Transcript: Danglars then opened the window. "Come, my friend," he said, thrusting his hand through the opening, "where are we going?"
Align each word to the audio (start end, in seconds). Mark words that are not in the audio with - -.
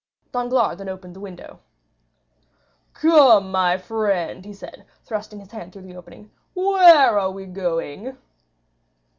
Danglars 0.31 0.77
then 0.77 0.89
opened 0.89 1.15
the 1.15 1.19
window. 1.19 1.59
"Come, 2.95 3.51
my 3.51 3.77
friend," 3.77 4.43
he 4.43 4.51
said, 4.51 4.83
thrusting 5.05 5.39
his 5.39 5.51
hand 5.51 5.71
through 5.73 5.83
the 5.83 5.95
opening, 5.95 6.31
"where 6.55 7.19
are 7.19 7.29
we 7.29 7.45
going?" 7.45 8.17